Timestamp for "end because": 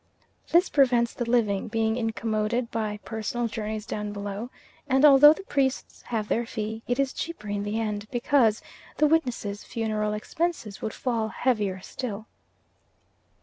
7.79-8.63